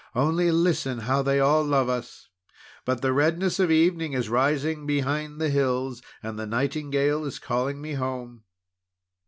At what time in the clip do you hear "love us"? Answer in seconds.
1.63-2.27